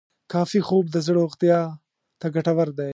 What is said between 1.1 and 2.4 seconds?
روغتیا ته